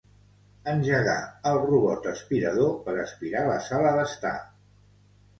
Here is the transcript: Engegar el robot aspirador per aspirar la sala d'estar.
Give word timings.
Engegar 0.71 1.17
el 1.49 1.59
robot 1.65 2.07
aspirador 2.11 2.71
per 2.87 2.95
aspirar 3.03 3.43
la 3.49 3.59
sala 3.67 3.93
d'estar. 3.99 4.33